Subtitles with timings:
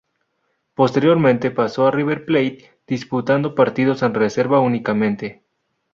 [0.73, 5.43] Posteriormente pasó a River Plate disputando partidos en reserva únicamente.